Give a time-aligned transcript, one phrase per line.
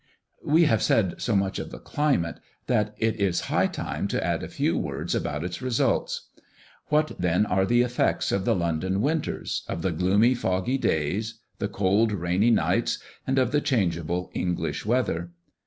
[0.43, 4.41] We have said so much of the climate, that it is high time to add
[4.41, 6.29] a few words about its results.
[6.87, 11.67] What then are the effects of the London winters, of the gloomy foggy days, the
[11.67, 15.29] cold rainy nights, and of the changeable English weather?